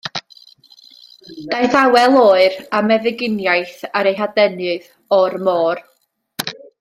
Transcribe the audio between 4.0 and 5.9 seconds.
ar ei hadenydd, o'r môr.